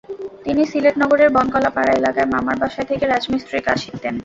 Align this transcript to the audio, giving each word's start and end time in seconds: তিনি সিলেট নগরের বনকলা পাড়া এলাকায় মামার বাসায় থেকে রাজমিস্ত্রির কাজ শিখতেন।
তিনি 0.45 0.61
সিলেট 0.65 0.95
নগরের 1.01 1.29
বনকলা 1.35 1.69
পাড়া 1.75 1.93
এলাকায় 1.93 2.29
মামার 2.33 2.57
বাসায় 2.61 2.87
থেকে 2.87 3.03
রাজমিস্ত্রির 3.05 3.65
কাজ 3.67 3.77
শিখতেন। 3.83 4.15